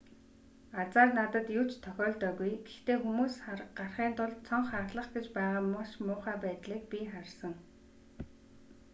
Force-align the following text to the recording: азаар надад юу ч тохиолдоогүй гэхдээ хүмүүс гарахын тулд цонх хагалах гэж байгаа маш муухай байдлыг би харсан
азаар 0.81 1.09
надад 1.17 1.47
юу 1.59 1.65
ч 1.69 1.71
тохиолдоогүй 1.85 2.53
гэхдээ 2.67 2.97
хүмүүс 3.01 3.33
гарахын 3.77 4.11
тулд 4.17 4.37
цонх 4.47 4.67
хагалах 4.73 5.07
гэж 5.15 5.25
байгаа 5.35 5.61
маш 5.73 5.91
муухай 6.05 6.37
байдлыг 6.45 6.81
би 6.91 6.99
харсан 7.11 7.53